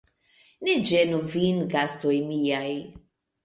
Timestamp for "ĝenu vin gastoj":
0.93-2.17